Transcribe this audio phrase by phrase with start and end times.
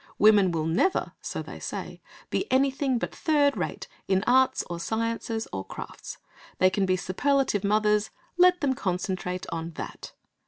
[0.17, 2.01] Women will never, so they say,
[2.31, 6.17] be anything but third rate in arts or sciences or crafts;
[6.57, 10.13] they can be superlative mothers; let them concentrate on that.